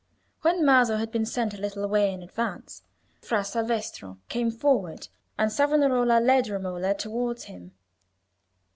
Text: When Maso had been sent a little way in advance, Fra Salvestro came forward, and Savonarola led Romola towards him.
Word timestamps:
When 0.41 0.65
Maso 0.65 0.97
had 0.97 1.11
been 1.11 1.27
sent 1.27 1.53
a 1.53 1.57
little 1.61 1.87
way 1.87 2.11
in 2.11 2.23
advance, 2.23 2.81
Fra 3.21 3.43
Salvestro 3.43 4.17
came 4.29 4.49
forward, 4.49 5.09
and 5.37 5.51
Savonarola 5.51 6.19
led 6.19 6.49
Romola 6.49 6.95
towards 6.95 7.43
him. 7.43 7.73